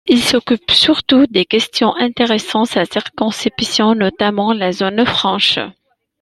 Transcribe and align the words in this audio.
Il 0.07 0.23
s'occupe 0.23 0.71
surtout 0.71 1.27
des 1.27 1.45
questions 1.45 1.95
intéressant 1.95 2.65
sa 2.65 2.85
circonscription, 2.85 3.93
notamment 3.93 4.51
la 4.51 4.71
zone 4.71 5.05
franche. 5.05 5.59